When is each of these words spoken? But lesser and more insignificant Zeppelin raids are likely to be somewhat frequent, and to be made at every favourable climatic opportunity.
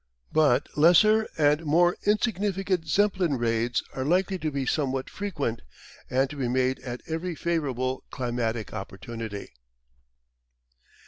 But 0.31 0.67
lesser 0.75 1.27
and 1.37 1.63
more 1.63 1.95
insignificant 2.07 2.87
Zeppelin 2.87 3.37
raids 3.37 3.83
are 3.93 4.03
likely 4.03 4.39
to 4.39 4.49
be 4.49 4.65
somewhat 4.65 5.11
frequent, 5.11 5.61
and 6.09 6.27
to 6.31 6.35
be 6.35 6.47
made 6.47 6.79
at 6.79 7.01
every 7.05 7.35
favourable 7.35 8.03
climatic 8.09 8.73
opportunity. 8.73 9.49